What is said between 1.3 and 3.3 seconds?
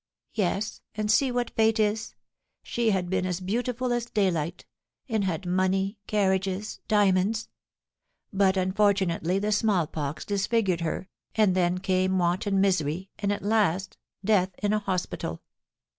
what fate is! She had been